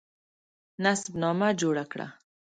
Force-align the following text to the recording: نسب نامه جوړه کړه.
نسب 0.83 1.13
نامه 1.21 1.49
جوړه 1.61 1.83
کړه. 1.91 2.07